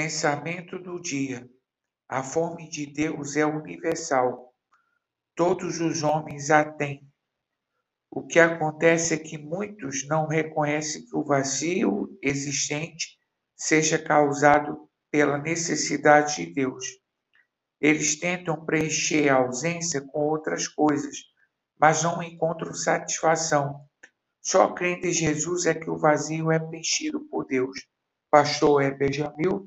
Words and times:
Pensamento 0.00 0.78
do 0.78 1.00
dia. 1.00 1.44
A 2.08 2.22
fome 2.22 2.70
de 2.70 2.86
Deus 2.86 3.34
é 3.34 3.44
universal. 3.44 4.54
Todos 5.34 5.80
os 5.80 6.04
homens 6.04 6.52
a 6.52 6.64
têm. 6.64 7.02
O 8.08 8.24
que 8.24 8.38
acontece 8.38 9.14
é 9.14 9.18
que 9.18 9.36
muitos 9.36 10.06
não 10.06 10.28
reconhecem 10.28 11.04
que 11.04 11.16
o 11.16 11.24
vazio 11.24 12.16
existente 12.22 13.18
seja 13.56 13.98
causado 13.98 14.88
pela 15.10 15.36
necessidade 15.36 16.36
de 16.36 16.54
Deus. 16.54 16.86
Eles 17.80 18.20
tentam 18.20 18.64
preencher 18.64 19.28
a 19.28 19.38
ausência 19.38 20.00
com 20.00 20.20
outras 20.20 20.68
coisas, 20.68 21.16
mas 21.76 22.04
não 22.04 22.22
encontram 22.22 22.72
satisfação. 22.72 23.84
Só 24.40 24.72
crendo 24.74 25.08
em 25.08 25.12
Jesus 25.12 25.66
é 25.66 25.74
que 25.74 25.90
o 25.90 25.98
vazio 25.98 26.52
é 26.52 26.58
preenchido 26.60 27.26
por 27.28 27.44
Deus. 27.46 27.84
Pastor 28.30 28.80
é 28.80 28.92
Benjamil, 28.92 29.66